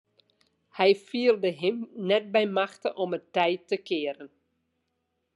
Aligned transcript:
Hy 0.77 0.91
fielde 1.09 1.49
him 1.61 1.77
net 2.09 2.25
by 2.33 2.43
machte 2.59 2.89
om 3.03 3.11
it 3.17 3.25
tij 3.35 3.55
te 3.69 3.77
kearen. 3.87 4.31